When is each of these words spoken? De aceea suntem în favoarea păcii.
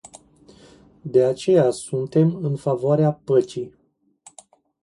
De 1.05 1.23
aceea 1.23 1.71
suntem 1.71 2.35
în 2.35 2.55
favoarea 2.55 3.11
păcii. 3.13 3.73